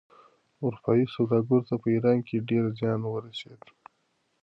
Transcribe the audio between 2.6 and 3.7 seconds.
زیان ورسېد.